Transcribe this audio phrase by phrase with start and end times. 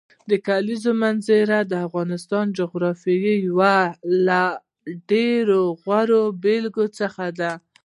[0.29, 3.59] د کلیزو منظره د افغانستان د جغرافیې یو
[4.27, 4.41] له
[5.11, 7.51] ډېرو غوره بېلګو څخه ده.